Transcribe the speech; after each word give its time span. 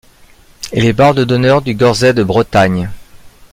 Il 0.73 0.83
est 0.87 0.93
barde 0.93 1.19
d'honneur 1.25 1.61
du 1.61 1.75
Gorsedd 1.75 2.15
de 2.17 2.23
Bretagne. 2.23 2.89